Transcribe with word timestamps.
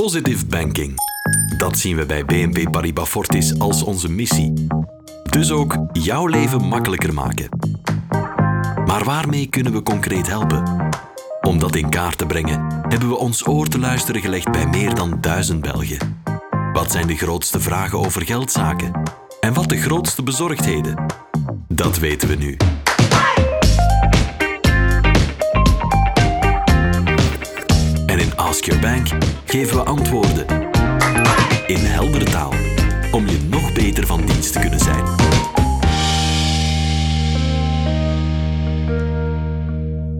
Positive 0.00 0.46
banking. 0.46 0.94
Dat 1.58 1.78
zien 1.78 1.96
we 1.96 2.06
bij 2.06 2.24
BNP 2.24 2.70
Paribas 2.70 3.08
Fortis 3.08 3.58
als 3.58 3.82
onze 3.82 4.10
missie. 4.10 4.66
Dus 5.30 5.50
ook 5.50 5.76
jouw 5.92 6.26
leven 6.26 6.64
makkelijker 6.64 7.14
maken. 7.14 7.48
Maar 8.86 9.04
waarmee 9.04 9.46
kunnen 9.46 9.72
we 9.72 9.82
concreet 9.82 10.26
helpen? 10.26 10.88
Om 11.40 11.58
dat 11.58 11.74
in 11.74 11.90
kaart 11.90 12.18
te 12.18 12.26
brengen, 12.26 12.66
hebben 12.88 13.08
we 13.08 13.16
ons 13.16 13.46
oor 13.46 13.66
te 13.66 13.78
luisteren 13.78 14.20
gelegd 14.20 14.52
bij 14.52 14.66
meer 14.66 14.94
dan 14.94 15.18
duizend 15.20 15.60
Belgen. 15.60 16.22
Wat 16.72 16.90
zijn 16.90 17.06
de 17.06 17.16
grootste 17.16 17.60
vragen 17.60 17.98
over 17.98 18.26
geldzaken? 18.26 19.02
En 19.40 19.54
wat 19.54 19.68
de 19.68 19.76
grootste 19.76 20.22
bezorgdheden? 20.22 21.06
Dat 21.68 21.98
weten 21.98 22.28
we 22.28 22.34
nu. 22.34 22.56
Ask 28.60 28.72
Your 28.72 28.82
Bank 28.82 29.08
geven 29.44 29.76
we 29.76 29.82
antwoorden. 29.82 30.46
In 31.66 31.78
heldere 31.78 32.24
taal. 32.24 32.52
Om 33.12 33.26
je 33.26 33.46
nog 33.50 33.72
beter 33.72 34.06
van 34.06 34.26
dienst 34.26 34.52
te 34.52 34.58
kunnen 34.58 34.78
zijn. 34.78 35.04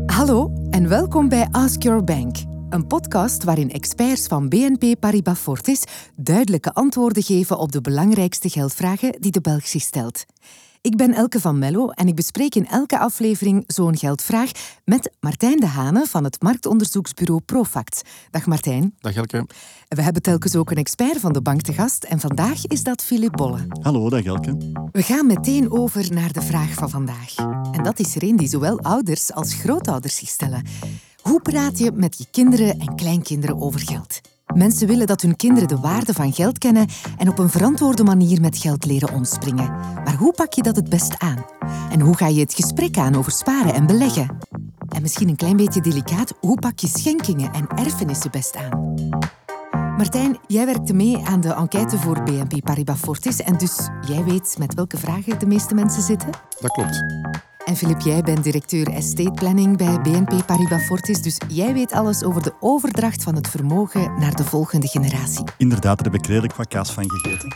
Hallo 0.06 0.51
en 0.70 0.88
welkom 0.88 1.29
bij 1.29 1.48
Ask 1.51 1.82
Your 1.82 2.05
Bank. 2.05 2.37
Een 2.70 2.87
podcast 2.87 3.45
waarin 3.45 3.70
experts 3.70 4.27
van 4.27 4.48
BNP 4.48 5.01
Paribas 5.01 5.38
Fortis 5.38 5.84
duidelijke 6.16 6.73
antwoorden 6.73 7.23
geven 7.23 7.59
op 7.59 7.73
de 7.73 7.80
belangrijkste 7.80 8.48
geldvragen 8.48 9.20
die 9.20 9.32
de 9.32 9.41
Belg 9.41 9.66
zich 9.66 9.82
stelt. 9.82 10.24
Ik 10.83 10.97
ben 10.97 11.15
Elke 11.15 11.41
van 11.41 11.59
Mello 11.59 11.91
en 11.91 12.09
ik 12.09 12.15
bespreek 12.15 12.55
in 12.55 12.66
elke 12.66 12.98
aflevering 12.98 13.65
zo'n 13.66 13.97
geldvraag 13.97 14.51
met 14.84 15.11
Martijn 15.21 15.57
de 15.57 15.66
Hane 15.66 16.07
van 16.07 16.25
het 16.25 16.43
marktonderzoeksbureau 16.43 17.41
Profact. 17.41 18.02
Dag 18.30 18.47
Martijn. 18.47 18.95
Dag 19.01 19.15
Elke. 19.15 19.47
We 19.88 20.02
hebben 20.02 20.23
telkens 20.23 20.57
ook 20.57 20.71
een 20.71 20.77
expert 20.77 21.21
van 21.21 21.33
de 21.33 21.43
bank 21.43 21.61
te 21.62 21.73
gast 21.73 22.05
en 22.05 22.21
vandaag 22.21 22.66
is 22.66 22.82
dat 22.82 23.02
Philip 23.02 23.32
Bolle. 23.32 23.66
Hallo, 23.82 24.10
dag 24.10 24.24
Elke. 24.24 24.57
We 24.93 25.02
gaan 25.02 25.27
meteen 25.27 25.73
over 25.73 26.13
naar 26.13 26.32
de 26.32 26.43
vraag 26.43 26.74
van 26.74 26.91
vandaag. 26.91 27.35
En 27.73 27.82
dat 27.82 27.99
is 27.99 28.15
er 28.15 28.23
een 28.23 28.37
die 28.37 28.49
zowel 28.49 28.80
ouders 28.80 29.32
als 29.32 29.54
grootouders 29.54 30.16
zich 30.16 30.29
stellen. 30.29 30.65
Hoe 31.23 31.41
praat 31.41 31.79
je 31.79 31.93
met 31.93 32.19
je 32.19 32.26
kinderen 32.30 32.79
en 32.79 32.95
kleinkinderen 32.95 33.60
over 33.60 33.80
geld? 33.80 34.21
Mensen 34.54 34.87
willen 34.87 35.06
dat 35.06 35.23
hun 35.23 35.37
kinderen 35.37 35.68
de 35.68 35.79
waarde 35.79 36.12
van 36.12 36.32
geld 36.32 36.59
kennen 36.59 36.87
en 37.16 37.29
op 37.29 37.38
een 37.38 37.51
verantwoorde 37.51 38.04
manier 38.04 38.40
met 38.40 38.59
geld 38.59 38.84
leren 38.84 39.12
omspringen. 39.12 39.70
Maar 40.04 40.16
hoe 40.16 40.32
pak 40.32 40.52
je 40.52 40.62
dat 40.62 40.76
het 40.76 40.88
best 40.88 41.18
aan? 41.18 41.45
En 41.90 42.01
hoe 42.01 42.16
ga 42.16 42.26
je 42.26 42.40
het 42.40 42.54
gesprek 42.54 42.98
aan 42.98 43.15
over 43.16 43.32
sparen 43.32 43.74
en 43.74 43.87
beleggen? 43.87 44.37
En 44.88 45.02
misschien 45.02 45.29
een 45.29 45.37
klein 45.37 45.57
beetje 45.57 45.80
delicaat, 45.80 46.34
hoe 46.40 46.59
pak 46.59 46.79
je 46.79 46.88
schenkingen 46.88 47.52
en 47.52 47.66
erfenissen 47.66 48.30
best 48.30 48.57
aan? 48.57 48.95
Martijn, 49.96 50.38
jij 50.46 50.66
werkte 50.66 50.95
mee 50.95 51.18
aan 51.24 51.40
de 51.40 51.52
enquête 51.52 51.98
voor 51.98 52.23
BNP 52.23 52.64
Paribas 52.64 52.98
Fortis 52.98 53.40
en 53.40 53.59
dus 53.59 53.88
jij 54.07 54.24
weet 54.24 54.57
met 54.59 54.74
welke 54.74 54.96
vragen 54.96 55.38
de 55.38 55.46
meeste 55.46 55.74
mensen 55.74 56.02
zitten? 56.02 56.30
Dat 56.60 56.70
klopt. 56.70 57.04
En 57.71 57.76
Filip, 57.76 58.01
jij 58.01 58.23
bent 58.23 58.45
directeur 58.45 58.88
estate 58.88 59.30
planning 59.30 59.76
bij 59.76 60.01
BNP 60.01 60.46
Paribas 60.46 60.82
Fortis, 60.82 61.23
dus 61.23 61.37
jij 61.49 61.73
weet 61.73 61.93
alles 61.93 62.24
over 62.24 62.43
de 62.43 62.52
overdracht 62.60 63.23
van 63.23 63.35
het 63.35 63.49
vermogen 63.49 64.19
naar 64.19 64.34
de 64.34 64.44
volgende 64.44 64.87
generatie. 64.87 65.44
Inderdaad, 65.56 65.98
daar 65.98 66.12
heb 66.12 66.22
ik 66.22 66.26
redelijk 66.26 66.56
wat 66.56 66.69
kaas 66.69 66.93
van 66.93 67.04
gegeten. 67.06 67.54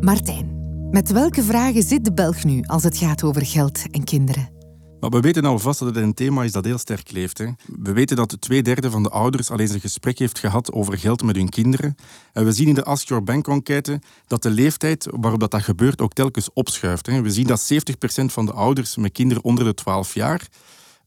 Martijn, 0.00 0.88
met 0.90 1.10
welke 1.10 1.42
vragen 1.42 1.82
zit 1.82 2.04
de 2.04 2.12
Belg 2.12 2.44
nu 2.44 2.62
als 2.66 2.82
het 2.82 2.98
gaat 2.98 3.22
over 3.22 3.46
geld 3.46 3.82
en 3.90 4.04
kinderen? 4.04 4.61
Maar 5.02 5.10
we 5.10 5.20
weten 5.20 5.44
alvast 5.44 5.78
dat 5.78 5.88
het 5.88 6.04
een 6.04 6.14
thema 6.14 6.44
is 6.44 6.52
dat 6.52 6.64
heel 6.64 6.78
sterk 6.78 7.10
leeft. 7.10 7.38
Hè. 7.38 7.46
We 7.66 7.92
weten 7.92 8.16
dat 8.16 8.36
twee 8.40 8.62
derde 8.62 8.90
van 8.90 9.02
de 9.02 9.08
ouders 9.08 9.50
al 9.50 9.58
eens 9.58 9.70
een 9.70 9.80
gesprek 9.80 10.18
heeft 10.18 10.38
gehad 10.38 10.72
over 10.72 10.98
geld 10.98 11.22
met 11.22 11.36
hun 11.36 11.48
kinderen. 11.48 11.96
En 12.32 12.44
we 12.44 12.52
zien 12.52 12.68
in 12.68 12.74
de 12.74 12.84
Ask 12.84 13.08
Your 13.08 13.24
Bank 13.24 13.48
enquête 13.48 14.00
dat 14.26 14.42
de 14.42 14.50
leeftijd 14.50 15.08
waarop 15.10 15.40
dat, 15.40 15.50
dat 15.50 15.62
gebeurt 15.62 16.00
ook 16.00 16.12
telkens 16.12 16.52
opschuift. 16.52 17.06
Hè. 17.06 17.22
We 17.22 17.30
zien 17.30 17.46
dat 17.46 17.72
70% 17.72 18.24
van 18.24 18.46
de 18.46 18.52
ouders 18.52 18.96
met 18.96 19.12
kinderen 19.12 19.44
onder 19.44 19.64
de 19.64 19.74
12 19.74 20.14
jaar 20.14 20.48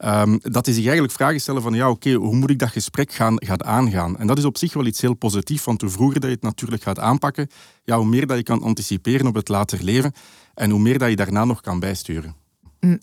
Um, 0.05 0.39
dat 0.41 0.67
is 0.67 0.75
zich 0.75 0.83
eigenlijk 0.83 1.13
vragen 1.13 1.39
stellen 1.39 1.61
van 1.61 1.73
ja, 1.73 1.89
oké, 1.89 2.13
hoe 2.13 2.35
moet 2.35 2.49
ik 2.49 2.59
dat 2.59 2.69
gesprek 2.69 3.13
gaan, 3.13 3.35
gaan 3.45 3.63
aangaan? 3.63 4.17
En 4.17 4.27
dat 4.27 4.37
is 4.37 4.45
op 4.45 4.57
zich 4.57 4.73
wel 4.73 4.85
iets 4.85 5.01
heel 5.01 5.13
positiefs, 5.13 5.63
want 5.63 5.81
hoe 5.81 5.89
vroeger 5.89 6.19
dat 6.19 6.29
je 6.29 6.35
het 6.35 6.43
natuurlijk 6.45 6.83
gaat 6.83 6.99
aanpakken, 6.99 7.49
ja, 7.83 7.97
hoe 7.97 8.05
meer 8.05 8.27
dat 8.27 8.37
je 8.37 8.43
kan 8.43 8.63
anticiperen 8.63 9.27
op 9.27 9.35
het 9.35 9.47
later 9.47 9.83
leven 9.83 10.13
en 10.53 10.69
hoe 10.69 10.79
meer 10.79 10.97
dat 10.97 11.09
je 11.09 11.15
daarna 11.15 11.45
nog 11.45 11.61
kan 11.61 11.79
bijsturen. 11.79 12.35
Mm. 12.79 12.99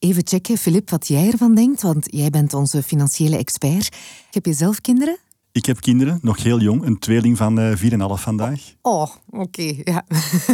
Even 0.00 0.26
checken, 0.26 0.56
Filip, 0.56 0.90
wat 0.90 1.08
jij 1.08 1.30
ervan 1.30 1.54
denkt, 1.54 1.82
want 1.82 2.06
jij 2.10 2.30
bent 2.30 2.54
onze 2.54 2.82
financiële 2.82 3.36
expert. 3.36 3.96
Heb 4.30 4.46
je 4.46 4.52
zelf 4.52 4.80
kinderen? 4.80 5.16
Ik 5.52 5.66
heb 5.66 5.80
kinderen, 5.80 6.18
nog 6.22 6.42
heel 6.42 6.60
jong, 6.60 6.84
een 6.84 6.98
tweeling 6.98 7.36
van 7.36 7.60
uh, 7.60 7.76
4,5 7.76 7.78
vandaag. 7.98 8.60
Oh, 8.82 9.10
oké, 9.30 9.74
ja. 9.84 10.04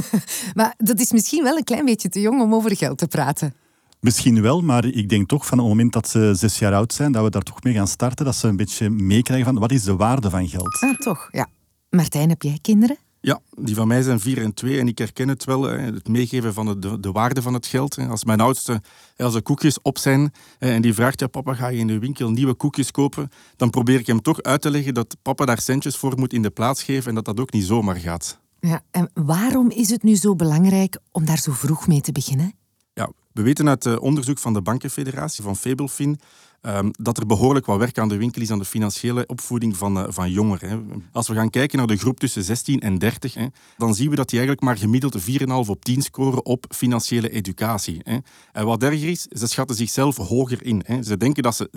maar 0.54 0.74
dat 0.76 1.00
is 1.00 1.12
misschien 1.12 1.42
wel 1.42 1.56
een 1.56 1.64
klein 1.64 1.84
beetje 1.84 2.08
te 2.08 2.20
jong 2.20 2.42
om 2.42 2.54
over 2.54 2.76
geld 2.76 2.98
te 2.98 3.06
praten. 3.06 3.54
Misschien 4.00 4.42
wel, 4.42 4.62
maar 4.62 4.84
ik 4.84 5.08
denk 5.08 5.28
toch 5.28 5.46
van 5.46 5.58
het 5.58 5.66
moment 5.66 5.92
dat 5.92 6.08
ze 6.08 6.34
zes 6.34 6.58
jaar 6.58 6.74
oud 6.74 6.92
zijn, 6.92 7.12
dat 7.12 7.24
we 7.24 7.30
daar 7.30 7.42
toch 7.42 7.62
mee 7.62 7.74
gaan 7.74 7.88
starten, 7.88 8.24
dat 8.24 8.36
ze 8.36 8.48
een 8.48 8.56
beetje 8.56 8.90
meekrijgen 8.90 9.46
van 9.46 9.58
wat 9.58 9.72
is 9.72 9.82
de 9.82 9.96
waarde 9.96 10.30
van 10.30 10.48
geld. 10.48 10.80
Ah, 10.80 10.94
toch, 10.94 11.28
ja. 11.32 11.48
Martijn, 11.90 12.28
heb 12.28 12.42
jij 12.42 12.58
kinderen? 12.62 12.96
Ja, 13.26 13.40
die 13.50 13.74
van 13.74 13.88
mij 13.88 14.02
zijn 14.02 14.20
vier 14.20 14.42
en 14.42 14.54
twee 14.54 14.78
en 14.78 14.88
ik 14.88 14.98
herken 14.98 15.28
het 15.28 15.44
wel, 15.44 15.62
het 15.62 16.08
meegeven 16.08 16.54
van 16.54 16.80
de, 16.80 17.00
de 17.00 17.12
waarde 17.12 17.42
van 17.42 17.54
het 17.54 17.66
geld. 17.66 17.98
Als 17.98 18.24
mijn 18.24 18.40
oudste, 18.40 18.82
als 19.16 19.34
er 19.34 19.42
koekjes 19.42 19.82
op 19.82 19.98
zijn 19.98 20.32
en 20.58 20.82
die 20.82 20.94
vraagt, 20.94 21.20
ja 21.20 21.26
papa, 21.26 21.54
ga 21.54 21.68
je 21.68 21.78
in 21.78 21.86
de 21.86 21.98
winkel 21.98 22.30
nieuwe 22.30 22.54
koekjes 22.54 22.90
kopen? 22.90 23.28
Dan 23.56 23.70
probeer 23.70 23.98
ik 23.98 24.06
hem 24.06 24.22
toch 24.22 24.42
uit 24.42 24.60
te 24.60 24.70
leggen 24.70 24.94
dat 24.94 25.16
papa 25.22 25.44
daar 25.44 25.60
centjes 25.60 25.96
voor 25.96 26.18
moet 26.18 26.32
in 26.32 26.42
de 26.42 26.50
plaats 26.50 26.82
geven 26.82 27.08
en 27.08 27.14
dat 27.14 27.24
dat 27.24 27.40
ook 27.40 27.52
niet 27.52 27.64
zomaar 27.64 27.96
gaat. 27.96 28.40
Ja, 28.60 28.82
en 28.90 29.10
waarom 29.14 29.70
is 29.70 29.90
het 29.90 30.02
nu 30.02 30.14
zo 30.14 30.34
belangrijk 30.34 30.98
om 31.12 31.24
daar 31.24 31.38
zo 31.38 31.52
vroeg 31.52 31.86
mee 31.86 32.00
te 32.00 32.12
beginnen? 32.12 32.52
Ja, 32.92 33.10
we 33.32 33.42
weten 33.42 33.68
uit 33.68 33.84
het 33.84 33.98
onderzoek 33.98 34.38
van 34.38 34.52
de 34.52 34.62
Bankenfederatie, 34.62 35.44
van 35.44 35.56
Fabelfin, 35.56 36.20
um, 36.62 36.90
dat 36.92 37.18
er 37.18 37.26
behoorlijk 37.26 37.66
wat 37.66 37.78
werk 37.78 37.98
aan 37.98 38.08
de 38.08 38.16
winkel 38.16 38.42
is 38.42 38.50
aan 38.50 38.58
de 38.58 38.64
financiële 38.64 39.26
opvoeding 39.26 39.76
van, 39.76 39.98
uh, 39.98 40.04
van 40.08 40.30
jongeren. 40.30 40.68
Hè. 40.68 40.78
Als 41.12 41.28
we 41.28 41.34
gaan 41.34 41.50
kijken 41.50 41.78
naar 41.78 41.86
de 41.86 41.96
groep 41.96 42.20
tussen 42.20 42.44
16 42.44 42.80
en 42.80 42.98
30, 42.98 43.34
hè, 43.34 43.46
dan 43.76 43.94
zien 43.94 44.10
we 44.10 44.16
dat 44.16 44.28
die 44.28 44.38
eigenlijk 44.38 44.68
maar 44.68 44.78
gemiddeld 44.78 45.16
4,5 45.20 45.68
op 45.68 45.84
10 45.84 46.02
scoren 46.02 46.44
op 46.44 46.64
financiële 46.68 47.30
educatie. 47.30 48.00
Hè. 48.02 48.16
En 48.52 48.66
wat 48.66 48.82
erger 48.82 49.08
is, 49.08 49.22
ze 49.22 49.46
schatten 49.46 49.76
zichzelf 49.76 50.16
hoger 50.16 50.64
in. 50.64 50.82
Hè. 50.86 51.02
Ze 51.02 51.16
denken 51.16 51.42
dat 51.42 51.56
ze 51.56 51.70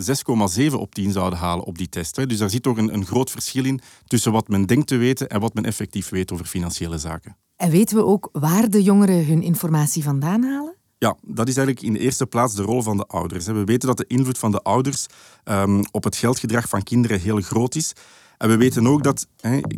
6,7 0.72 0.74
op 0.74 0.96
10 0.96 1.12
zouden 1.12 1.40
halen 1.40 1.66
op 1.66 1.78
die 1.78 1.90
test. 1.90 2.16
Hè. 2.16 2.26
Dus 2.26 2.38
daar 2.38 2.50
zit 2.50 2.64
toch 2.64 2.78
een, 2.78 2.94
een 2.94 3.06
groot 3.06 3.32
verschil 3.32 3.66
in 3.66 3.80
tussen 4.08 4.32
wat 4.32 4.48
men 4.48 4.66
denkt 4.66 4.88
te 4.88 4.98
weten 4.98 5.30
en 5.30 5.40
wat 5.40 5.54
men 5.54 5.66
effectief 5.66 6.10
weet 6.10 6.32
over 6.32 6.46
financiële 6.46 6.98
zaken. 6.98 7.38
En 7.56 7.70
weten 7.70 7.98
we 7.98 8.06
ook 8.06 8.30
waar 8.32 8.70
de 8.70 8.84
jongeren 8.84 9.26
hun 9.26 9.42
informatie 9.42 10.04
vandaan 10.04 10.44
halen? 10.44 10.79
Ja, 11.00 11.16
dat 11.22 11.48
is 11.48 11.58
eigenlijk 11.58 11.88
in 11.88 11.94
de 11.94 12.00
eerste 12.00 12.26
plaats 12.26 12.56
de 12.56 12.62
rol 12.62 12.82
van 12.82 12.98
de 12.98 13.06
ouders. 13.06 13.46
We 13.46 13.64
weten 13.64 13.88
dat 13.88 13.98
de 13.98 14.06
invloed 14.08 14.38
van 14.38 14.52
de 14.52 14.62
ouders 14.62 15.06
um, 15.46 15.84
op 15.92 16.04
het 16.04 16.16
geldgedrag 16.16 16.70
van 16.70 16.84
kinderen 16.84 17.20
heel 17.20 17.42
groot 17.42 17.76
is. 17.76 17.94
En 18.38 18.50
we 18.50 18.58
weten 18.58 18.88
ook 18.88 19.04
dat 19.04 19.28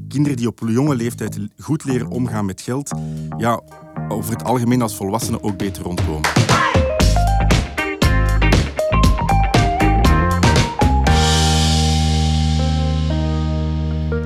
kinderen 0.08 0.38
die 0.38 0.48
op 0.48 0.60
jonge 0.66 0.96
leeftijd 0.96 1.40
goed 1.60 1.84
leren 1.84 2.08
omgaan 2.08 2.46
met 2.46 2.62
geld, 2.62 2.92
ja, 3.38 3.62
over 4.08 4.32
het 4.32 4.44
algemeen 4.44 4.82
als 4.82 4.96
volwassenen 4.96 5.44
ook 5.44 5.58
beter 5.58 5.84
rondkomen. 5.84 6.30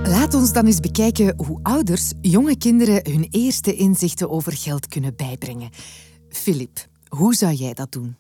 Laat 0.04 0.34
ons 0.34 0.54
dan 0.54 0.66
eens 0.66 0.80
bekijken 0.80 1.34
hoe 1.38 1.60
ouders 1.64 2.12
jonge 2.22 2.58
kinderen 2.58 3.12
hun 3.12 3.28
eerste 3.32 3.76
inzichten 3.76 4.30
over 4.30 4.58
geld 4.58 4.88
kunnen 4.88 5.16
bijbrengen. 5.16 5.70
Filip, 6.36 6.88
hoe 7.08 7.36
zou 7.36 7.54
jij 7.54 7.74
dat 7.74 7.92
doen? 7.92 8.16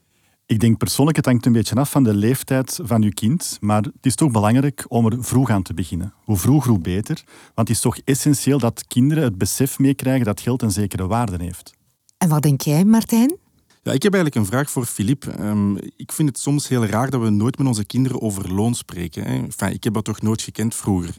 Ik 0.45 0.59
denk 0.59 0.77
persoonlijk, 0.77 1.17
het 1.17 1.25
hangt 1.25 1.45
een 1.45 1.51
beetje 1.51 1.75
af 1.75 1.91
van 1.91 2.03
de 2.03 2.13
leeftijd 2.13 2.79
van 2.83 3.01
je 3.01 3.13
kind. 3.13 3.57
Maar 3.61 3.81
het 3.81 4.05
is 4.05 4.15
toch 4.15 4.31
belangrijk 4.31 4.85
om 4.87 5.05
er 5.05 5.23
vroeg 5.23 5.49
aan 5.49 5.61
te 5.61 5.73
beginnen. 5.73 6.13
Hoe 6.23 6.37
vroeg, 6.37 6.65
hoe 6.65 6.79
beter. 6.79 7.23
Want 7.53 7.67
het 7.67 7.69
is 7.69 7.79
toch 7.79 7.97
essentieel 7.97 8.59
dat 8.59 8.87
kinderen 8.87 9.23
het 9.23 9.37
besef 9.37 9.79
meekrijgen 9.79 10.25
dat 10.25 10.41
geld 10.41 10.61
een 10.61 10.71
zekere 10.71 11.07
waarde 11.07 11.43
heeft. 11.43 11.73
En 12.17 12.29
wat 12.29 12.41
denk 12.41 12.61
jij, 12.61 12.85
Martijn? 12.85 13.37
Ja, 13.85 13.91
ik 13.91 14.03
heb 14.03 14.13
eigenlijk 14.13 14.45
een 14.45 14.51
vraag 14.51 14.69
voor 14.69 14.85
Filip. 14.85 15.25
Um, 15.39 15.77
ik 15.95 16.11
vind 16.11 16.29
het 16.29 16.39
soms 16.39 16.67
heel 16.67 16.85
raar 16.85 17.09
dat 17.09 17.21
we 17.21 17.29
nooit 17.29 17.57
met 17.57 17.67
onze 17.67 17.85
kinderen 17.85 18.21
over 18.21 18.53
loon 18.53 18.75
spreken. 18.75 19.23
Hè. 19.23 19.67
Ik 19.69 19.83
heb 19.83 19.93
dat 19.93 20.03
toch 20.03 20.21
nooit 20.21 20.41
gekend 20.41 20.75
vroeger. 20.75 21.15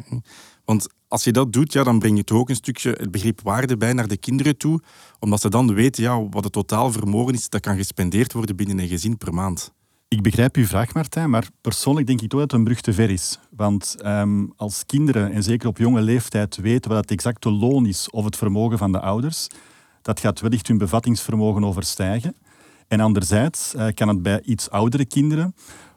Want 0.65 0.89
als 1.09 1.25
je 1.25 1.33
dat 1.33 1.53
doet, 1.53 1.73
ja, 1.73 1.83
dan 1.83 1.99
breng 1.99 2.17
je 2.17 2.25
toch 2.25 2.39
ook 2.39 2.49
een 2.49 2.55
stukje 2.55 2.91
het 2.91 3.11
begrip 3.11 3.41
waarde 3.41 3.77
bij 3.77 3.93
naar 3.93 4.09
de 4.09 4.17
kinderen 4.17 4.57
toe. 4.57 4.81
Omdat 5.19 5.41
ze 5.41 5.49
dan 5.49 5.75
weten 5.75 6.03
ja, 6.03 6.29
wat 6.29 6.45
het 6.45 6.53
totaal 6.53 6.93
vermogen 6.93 7.35
is 7.35 7.49
dat 7.49 7.61
kan 7.61 7.77
gespendeerd 7.77 8.33
worden 8.33 8.57
binnen 8.57 8.79
een 8.79 8.89
gezin 8.89 9.17
per 9.17 9.35
maand. 9.35 9.73
Ik 10.09 10.23
begrijp 10.23 10.57
uw 10.57 10.67
vraag, 10.67 10.95
Martijn, 10.95 11.31
maar 11.31 11.49
persoonlijk 11.61 12.07
denk 12.07 12.21
ik 12.21 12.29
toch 12.29 12.41
dat 12.41 12.53
een 12.53 12.65
brug 12.65 12.81
te 12.81 12.93
ver 12.93 13.11
is. 13.11 13.39
Want 13.51 13.97
um, 14.05 14.53
als 14.57 14.87
kinderen, 14.87 15.33
en 15.33 15.43
zeker 15.43 15.69
op 15.69 15.79
jonge 15.79 16.01
leeftijd, 16.01 16.57
weten 16.57 16.91
wat 16.91 17.01
het 17.01 17.11
exacte 17.11 17.51
loon 17.51 17.87
is 17.87 18.11
of 18.11 18.25
het 18.25 18.37
vermogen 18.37 18.79
van 18.79 18.93
de 18.93 19.01
ouders, 19.01 19.47
dat 20.03 20.21
gaat 20.21 20.41
wellicht 20.41 20.69
hun 20.69 20.79
bevattingsvermogen 20.79 21.65
overstijgen. 21.65 22.35
En 22.89 23.01
anderzijds 23.01 23.75
eh, 23.75 23.87
kan 23.95 24.09
het 24.09 24.23
bij 24.23 24.43
iets 24.43 24.71
oudere 24.71 25.05
kinderen 25.05 25.55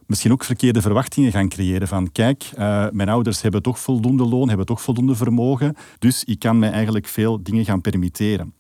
misschien 0.10 0.32
ook 0.32 0.44
verkeerde 0.44 0.82
verwachtingen 0.82 1.32
gaan 1.32 1.50
creëren. 1.50 1.88
Van 1.88 2.12
kijk, 2.12 2.52
uh, 2.58 2.86
mijn 2.92 3.10
ouders 3.10 3.42
hebben 3.42 3.62
toch 3.62 3.80
voldoende 3.80 4.26
loon, 4.26 4.48
hebben 4.48 4.66
toch 4.66 4.82
voldoende 4.82 5.16
vermogen, 5.16 5.76
dus 6.00 6.24
ik 6.24 6.40
kan 6.40 6.60
mij 6.60 6.72
eigenlijk 6.72 7.08
veel 7.08 7.44
dingen 7.44 7.66
gaan 7.66 7.82
permitteren. 7.82 8.54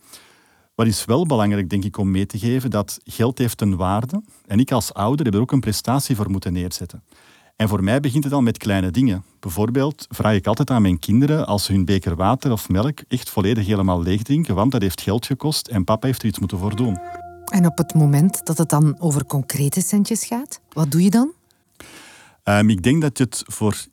Wat 0.76 0.88
is 0.88 1.06
wel 1.06 1.26
belangrijk, 1.26 1.70
denk 1.70 1.84
ik, 1.84 1.98
om 1.98 2.12
mee 2.12 2.26
te 2.26 2.40
geven, 2.40 2.70
dat 2.70 3.00
geld 3.04 3.38
heeft 3.38 3.62
een 3.62 3.76
waarde. 3.76 4.24
En 4.48 4.60
ik 4.60 4.72
als 4.72 4.94
ouder 4.94 5.26
heb 5.26 5.34
er 5.36 5.42
ook 5.42 5.52
een 5.52 5.60
prestatie 5.60 6.16
voor 6.16 6.32
moeten 6.32 6.54
neerzetten. 6.54 7.04
En 7.56 7.68
voor 7.68 7.84
mij 7.84 8.00
begint 8.00 8.24
het 8.24 8.34
al 8.34 8.42
met 8.42 8.58
kleine 8.58 8.92
dingen. 8.92 9.24
Bijvoorbeeld 9.40 10.06
vraag 10.10 10.36
ik 10.36 10.48
altijd 10.48 10.70
aan 10.70 10.82
mijn 10.82 11.00
kinderen 11.00 11.48
als 11.48 11.66
ze 11.66 11.72
hun 11.72 11.86
beker 11.86 12.16
water 12.16 12.52
of 12.52 12.70
melk 12.70 13.00
echt 13.08 13.30
volledig 13.30 13.66
helemaal 13.66 14.02
leeg 14.02 14.22
drinken, 14.22 14.56
want 14.56 14.72
dat 14.72 14.82
heeft 14.82 15.02
geld 15.02 15.26
gekost 15.26 15.68
en 15.68 15.84
papa 15.84 16.08
heeft 16.08 16.22
er 16.22 16.28
iets 16.28 16.40
moeten 16.40 16.58
voor 16.58 16.76
doen. 16.76 16.98
En 17.50 17.66
op 17.66 17.78
het 17.78 17.94
moment 17.94 18.46
dat 18.46 18.58
het 18.58 18.70
dan 18.70 19.00
over 19.00 19.26
concrete 19.26 19.82
centjes 19.82 20.26
gaat, 20.26 20.62
wat 20.70 20.92
doe 20.92 21.04
je 21.04 21.10
dan? 21.10 21.32
Um, 22.44 22.70
ik 22.70 22.84
denk 22.84 23.02
dat 23.02 23.18
je 23.18 23.24
het 23.24 23.44
voor 23.48 23.86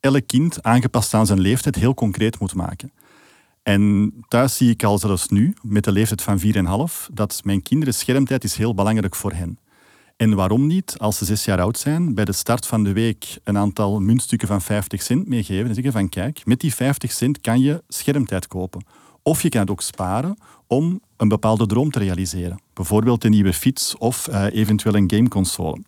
elk 0.00 0.26
kind, 0.26 0.62
aangepast 0.62 1.14
aan 1.14 1.26
zijn 1.26 1.40
leeftijd, 1.40 1.74
heel 1.74 1.94
concreet 1.94 2.38
moet 2.38 2.54
maken. 2.54 2.92
En 3.62 4.12
thuis 4.28 4.56
zie 4.56 4.70
ik 4.70 4.84
al 4.84 4.98
zelfs 4.98 5.28
nu, 5.28 5.54
met 5.62 5.84
de 5.84 5.92
leeftijd 5.92 6.22
van 6.22 6.40
4,5, 6.40 7.12
dat 7.12 7.40
mijn 7.44 7.62
kinderen 7.62 7.94
schermtijd 7.94 8.44
is 8.44 8.56
heel 8.56 8.74
belangrijk 8.74 9.14
voor 9.14 9.32
hen. 9.32 9.58
En 10.16 10.34
waarom 10.34 10.66
niet, 10.66 10.94
als 10.98 11.18
ze 11.18 11.24
zes 11.24 11.44
jaar 11.44 11.60
oud 11.60 11.78
zijn, 11.78 12.14
bij 12.14 12.24
de 12.24 12.32
start 12.32 12.66
van 12.66 12.84
de 12.84 12.92
week 12.92 13.38
een 13.44 13.58
aantal 13.58 14.00
muntstukken 14.00 14.48
van 14.48 14.62
50 14.62 15.02
cent 15.02 15.28
meegeven 15.28 15.68
en 15.68 15.74
zeggen 15.74 15.92
van 15.92 16.08
kijk, 16.08 16.46
met 16.46 16.60
die 16.60 16.74
50 16.74 17.12
cent 17.12 17.40
kan 17.40 17.60
je 17.60 17.82
schermtijd 17.88 18.46
kopen. 18.46 18.84
Of 19.22 19.42
je 19.42 19.48
kan 19.48 19.60
het 19.60 19.70
ook 19.70 19.82
sparen 19.82 20.36
om 20.66 21.00
een 21.18 21.28
bepaalde 21.28 21.66
droom 21.66 21.90
te 21.90 21.98
realiseren. 21.98 22.60
Bijvoorbeeld 22.72 23.24
een 23.24 23.30
nieuwe 23.30 23.52
fiets 23.52 23.96
of 23.96 24.28
uh, 24.28 24.44
eventueel 24.50 24.94
een 24.94 25.10
gameconsole. 25.10 25.82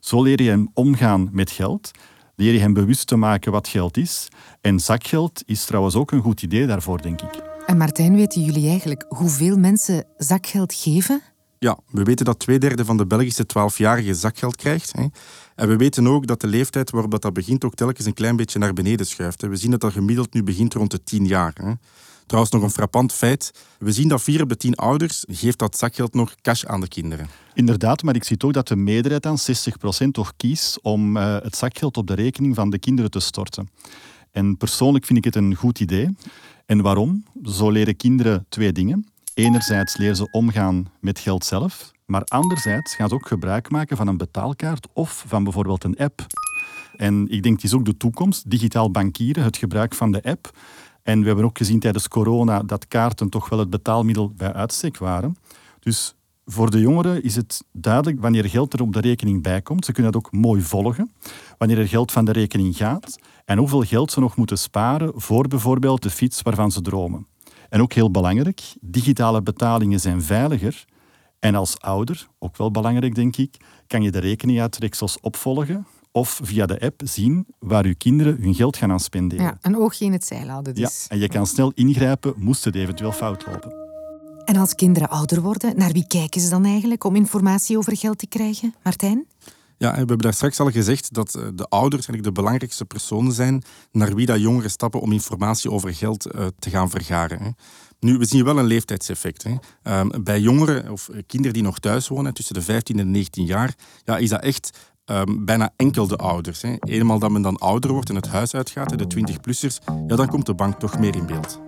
Zo 0.00 0.22
leer 0.22 0.42
je 0.42 0.48
hem 0.48 0.70
omgaan 0.74 1.28
met 1.32 1.50
geld, 1.50 1.90
leer 2.36 2.52
je 2.52 2.58
hem 2.58 2.72
bewust 2.72 3.06
te 3.06 3.16
maken 3.16 3.52
wat 3.52 3.68
geld 3.68 3.96
is. 3.96 4.28
En 4.60 4.80
zakgeld 4.80 5.42
is 5.46 5.64
trouwens 5.64 5.94
ook 5.94 6.10
een 6.10 6.22
goed 6.22 6.42
idee 6.42 6.66
daarvoor, 6.66 7.02
denk 7.02 7.22
ik. 7.22 7.42
En 7.66 7.76
Martijn, 7.76 8.14
weten 8.14 8.42
jullie 8.42 8.68
eigenlijk 8.68 9.04
hoeveel 9.08 9.56
mensen 9.58 10.04
zakgeld 10.16 10.74
geven? 10.74 11.22
Ja, 11.58 11.78
we 11.90 12.02
weten 12.02 12.24
dat 12.24 12.38
twee 12.38 12.58
derde 12.58 12.84
van 12.84 12.96
de 12.96 13.06
Belgische 13.06 13.44
12-jarigen 13.44 14.14
zakgeld 14.14 14.56
krijgt. 14.56 14.92
Hè. 14.92 15.06
En 15.54 15.68
we 15.68 15.76
weten 15.76 16.06
ook 16.06 16.26
dat 16.26 16.40
de 16.40 16.46
leeftijd 16.46 16.90
waarop 16.90 17.20
dat 17.20 17.32
begint 17.32 17.64
ook 17.64 17.74
telkens 17.74 18.06
een 18.06 18.14
klein 18.14 18.36
beetje 18.36 18.58
naar 18.58 18.72
beneden 18.72 19.06
schuift. 19.06 19.40
Hè. 19.40 19.48
We 19.48 19.56
zien 19.56 19.70
dat 19.70 19.80
dat 19.80 19.92
gemiddeld 19.92 20.34
nu 20.34 20.42
begint 20.42 20.74
rond 20.74 20.90
de 20.90 21.02
10 21.02 21.26
jaar. 21.26 21.52
Hè. 21.54 21.72
Trouwens, 22.32 22.56
nog 22.56 22.64
een 22.64 22.76
frappant 22.76 23.12
feit. 23.12 23.52
We 23.78 23.92
zien 23.92 24.08
dat 24.08 24.22
vier 24.22 24.42
op 24.42 24.48
de 24.48 24.56
tien 24.56 24.74
ouders 24.74 25.24
geeft 25.28 25.58
dat 25.58 25.78
zakgeld 25.78 26.14
nog 26.14 26.34
cash 26.42 26.64
aan 26.64 26.80
de 26.80 26.88
kinderen. 26.88 27.28
Inderdaad, 27.54 28.02
maar 28.02 28.14
ik 28.14 28.24
zie 28.24 28.36
toch 28.36 28.52
dat 28.52 28.68
de 28.68 28.76
meerderheid 28.76 29.26
aan 29.26 29.38
60% 30.06 30.08
toch 30.10 30.32
kiest 30.36 30.80
om 30.82 31.16
uh, 31.16 31.36
het 31.42 31.56
zakgeld 31.56 31.96
op 31.96 32.06
de 32.06 32.14
rekening 32.14 32.54
van 32.54 32.70
de 32.70 32.78
kinderen 32.78 33.10
te 33.10 33.20
storten. 33.20 33.68
En 34.30 34.56
persoonlijk 34.56 35.04
vind 35.04 35.18
ik 35.18 35.24
het 35.24 35.36
een 35.36 35.54
goed 35.54 35.80
idee. 35.80 36.16
En 36.66 36.82
waarom? 36.82 37.24
Zo 37.44 37.70
leren 37.70 37.96
kinderen 37.96 38.46
twee 38.48 38.72
dingen. 38.72 39.06
Enerzijds 39.34 39.96
leren 39.96 40.16
ze 40.16 40.30
omgaan 40.30 40.90
met 41.00 41.18
geld 41.18 41.44
zelf, 41.44 41.90
maar 42.06 42.24
anderzijds 42.24 42.94
gaan 42.94 43.08
ze 43.08 43.14
ook 43.14 43.26
gebruik 43.26 43.70
maken 43.70 43.96
van 43.96 44.06
een 44.06 44.16
betaalkaart 44.16 44.88
of 44.92 45.24
van 45.26 45.44
bijvoorbeeld 45.44 45.84
een 45.84 45.96
app. 45.96 46.26
En 46.96 47.28
ik 47.28 47.42
denk 47.42 47.54
het 47.54 47.64
is 47.64 47.74
ook 47.74 47.84
de 47.84 47.96
toekomst, 47.96 48.50
digitaal 48.50 48.90
bankieren, 48.90 49.44
het 49.44 49.56
gebruik 49.56 49.94
van 49.94 50.12
de 50.12 50.22
app. 50.22 50.50
En 51.02 51.20
we 51.20 51.26
hebben 51.26 51.44
ook 51.44 51.58
gezien 51.58 51.80
tijdens 51.80 52.08
corona 52.08 52.62
dat 52.62 52.88
kaarten 52.88 53.28
toch 53.28 53.48
wel 53.48 53.58
het 53.58 53.70
betaalmiddel 53.70 54.32
bij 54.36 54.52
uitstek 54.52 54.98
waren. 54.98 55.36
Dus 55.80 56.14
voor 56.44 56.70
de 56.70 56.80
jongeren 56.80 57.22
is 57.22 57.36
het 57.36 57.64
duidelijk 57.72 58.20
wanneer 58.20 58.48
geld 58.48 58.72
er 58.72 58.82
op 58.82 58.92
de 58.92 59.00
rekening 59.00 59.42
bij 59.42 59.62
komt. 59.62 59.84
Ze 59.84 59.92
kunnen 59.92 60.12
dat 60.12 60.24
ook 60.24 60.32
mooi 60.32 60.62
volgen. 60.62 61.12
Wanneer 61.58 61.78
er 61.78 61.88
geld 61.88 62.12
van 62.12 62.24
de 62.24 62.32
rekening 62.32 62.76
gaat 62.76 63.18
en 63.44 63.58
hoeveel 63.58 63.82
geld 63.82 64.12
ze 64.12 64.20
nog 64.20 64.36
moeten 64.36 64.58
sparen 64.58 65.12
voor 65.14 65.48
bijvoorbeeld 65.48 66.02
de 66.02 66.10
fiets 66.10 66.42
waarvan 66.42 66.72
ze 66.72 66.80
dromen. 66.80 67.26
En 67.68 67.80
ook 67.80 67.92
heel 67.92 68.10
belangrijk, 68.10 68.62
digitale 68.80 69.42
betalingen 69.42 70.00
zijn 70.00 70.22
veiliger. 70.22 70.84
En 71.38 71.54
als 71.54 71.80
ouder, 71.80 72.26
ook 72.38 72.56
wel 72.56 72.70
belangrijk 72.70 73.14
denk 73.14 73.36
ik, 73.36 73.56
kan 73.86 74.02
je 74.02 74.10
de 74.10 74.18
rekening 74.18 74.60
uitreksels 74.60 75.20
opvolgen 75.20 75.86
of 76.12 76.40
via 76.42 76.66
de 76.66 76.80
app 76.80 77.00
zien 77.04 77.46
waar 77.58 77.84
uw 77.84 77.94
kinderen 77.98 78.36
hun 78.40 78.54
geld 78.54 78.76
gaan 78.76 78.90
aan 78.90 79.00
spenderen. 79.00 79.44
Ja, 79.44 79.58
een 79.60 79.76
oogje 79.76 80.04
in 80.04 80.12
het 80.12 80.24
zeil 80.24 80.48
houden 80.48 80.74
dus. 80.74 81.06
Ja, 81.08 81.08
en 81.08 81.18
je 81.18 81.28
kan 81.28 81.46
snel 81.46 81.72
ingrijpen 81.74 82.34
moest 82.36 82.64
het 82.64 82.74
eventueel 82.74 83.12
fout 83.12 83.46
lopen. 83.46 83.80
En 84.44 84.56
als 84.56 84.74
kinderen 84.74 85.08
ouder 85.08 85.42
worden, 85.42 85.76
naar 85.76 85.92
wie 85.92 86.06
kijken 86.06 86.40
ze 86.40 86.48
dan 86.48 86.64
eigenlijk 86.64 87.04
om 87.04 87.16
informatie 87.16 87.78
over 87.78 87.96
geld 87.96 88.18
te 88.18 88.26
krijgen? 88.26 88.74
Martijn? 88.82 89.26
Ja, 89.78 89.90
we 89.90 89.96
hebben 89.96 90.18
daar 90.18 90.34
straks 90.34 90.60
al 90.60 90.70
gezegd 90.70 91.14
dat 91.14 91.34
eh, 91.34 91.42
de 91.54 91.68
ouders 91.68 92.06
eigenlijk 92.06 92.24
de 92.24 92.40
belangrijkste 92.42 92.84
personen 92.84 93.32
zijn 93.32 93.62
naar 93.92 94.14
wie 94.14 94.26
dat 94.26 94.40
jongeren 94.40 94.70
stappen 94.70 95.00
om 95.00 95.12
informatie 95.12 95.70
over 95.70 95.94
geld 95.94 96.26
eh, 96.26 96.46
te 96.58 96.70
gaan 96.70 96.90
vergaren. 96.90 97.56
Nu, 98.00 98.18
we 98.18 98.24
zien 98.24 98.44
wel 98.44 98.58
een 98.58 98.64
leeftijdseffect. 98.64 99.42
Hè. 99.42 99.54
Ehm, 99.82 100.22
bij 100.22 100.40
jongeren 100.40 100.90
of 100.90 101.08
kinderen 101.26 101.52
die 101.52 101.62
nog 101.62 101.78
thuis 101.78 102.08
wonen, 102.08 102.34
tussen 102.34 102.54
de 102.54 102.62
15 102.62 102.98
en 102.98 103.10
19 103.10 103.44
jaar, 103.44 103.74
ja, 104.04 104.18
is 104.18 104.28
dat 104.28 104.42
echt 104.42 104.78
um, 105.04 105.44
bijna 105.44 105.70
enkel 105.76 106.06
de 106.06 106.16
ouders. 106.16 106.62
Hè. 106.62 106.74
Eenmaal 106.78 107.18
dat 107.18 107.30
men 107.30 107.42
dan 107.42 107.58
ouder 107.58 107.92
wordt 107.92 108.08
en 108.08 108.14
het 108.14 108.28
huis 108.28 108.54
uitgaat, 108.54 108.98
de 108.98 109.06
20-plussers, 109.16 109.78
ja, 110.06 110.16
dan 110.16 110.28
komt 110.28 110.46
de 110.46 110.54
bank 110.54 110.78
toch 110.78 110.98
meer 110.98 111.16
in 111.16 111.26
beeld. 111.26 111.60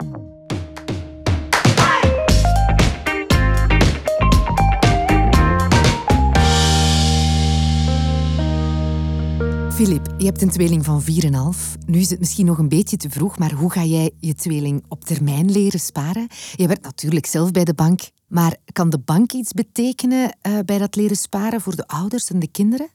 Filip, 9.74 10.14
je 10.18 10.24
hebt 10.24 10.42
een 10.42 10.50
tweeling 10.50 10.84
van 10.84 11.02
4,5. 11.02 11.08
Nu 11.86 11.98
is 11.98 12.10
het 12.10 12.18
misschien 12.18 12.46
nog 12.46 12.58
een 12.58 12.68
beetje 12.68 12.96
te 12.96 13.10
vroeg, 13.10 13.38
maar 13.38 13.52
hoe 13.52 13.70
ga 13.70 13.84
jij 13.84 14.10
je 14.18 14.34
tweeling 14.34 14.84
op 14.88 15.04
termijn 15.04 15.50
leren 15.50 15.80
sparen? 15.80 16.26
Je 16.56 16.66
werkt 16.66 16.84
natuurlijk 16.84 17.26
zelf 17.26 17.50
bij 17.50 17.64
de 17.64 17.74
bank, 17.74 18.00
maar 18.28 18.56
kan 18.72 18.90
de 18.90 18.98
bank 18.98 19.32
iets 19.32 19.52
betekenen 19.52 20.36
uh, 20.46 20.58
bij 20.64 20.78
dat 20.78 20.96
leren 20.96 21.16
sparen 21.16 21.60
voor 21.60 21.76
de 21.76 21.86
ouders 21.86 22.30
en 22.30 22.38
de 22.38 22.48
kinderen? 22.50 22.88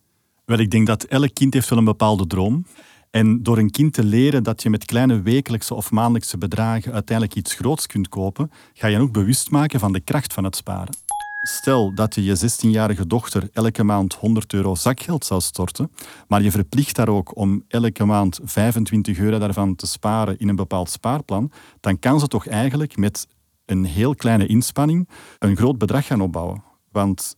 Wel, 0.49 0.59
ik 0.59 0.71
denk 0.71 0.87
dat 0.87 1.03
elk 1.03 1.33
kind 1.33 1.53
heeft 1.53 1.69
wel 1.69 1.79
een 1.79 1.85
bepaalde 1.85 2.27
droom. 2.27 2.65
En 3.11 3.43
door 3.43 3.57
een 3.57 3.69
kind 3.69 3.93
te 3.93 4.03
leren 4.03 4.43
dat 4.43 4.61
je 4.61 4.69
met 4.69 4.85
kleine 4.85 5.21
wekelijkse 5.21 5.73
of 5.73 5.91
maandelijkse 5.91 6.37
bedragen 6.37 6.93
uiteindelijk 6.93 7.37
iets 7.37 7.53
groots 7.53 7.85
kunt 7.85 8.09
kopen, 8.09 8.51
ga 8.73 8.87
je 8.87 8.99
ook 8.99 9.11
bewust 9.11 9.51
maken 9.51 9.79
van 9.79 9.91
de 9.91 9.99
kracht 9.99 10.33
van 10.33 10.43
het 10.43 10.55
sparen. 10.55 10.95
Stel 11.41 11.93
dat 11.95 12.15
je 12.15 12.23
je 12.23 12.37
16-jarige 12.37 13.07
dochter 13.07 13.49
elke 13.53 13.83
maand 13.83 14.13
100 14.13 14.53
euro 14.53 14.75
zakgeld 14.75 15.25
zou 15.25 15.41
storten, 15.41 15.91
maar 16.27 16.41
je 16.41 16.51
verplicht 16.51 16.97
haar 16.97 17.09
ook 17.09 17.37
om 17.37 17.63
elke 17.67 18.05
maand 18.05 18.39
25 18.43 19.17
euro 19.17 19.39
daarvan 19.39 19.75
te 19.75 19.87
sparen 19.87 20.39
in 20.39 20.47
een 20.47 20.55
bepaald 20.55 20.89
spaarplan, 20.89 21.51
dan 21.79 21.99
kan 21.99 22.19
ze 22.19 22.27
toch 22.27 22.47
eigenlijk 22.47 22.97
met 22.97 23.27
een 23.65 23.85
heel 23.85 24.15
kleine 24.15 24.47
inspanning 24.47 25.09
een 25.39 25.57
groot 25.57 25.77
bedrag 25.77 26.05
gaan 26.05 26.21
opbouwen. 26.21 26.63
Want 26.91 27.37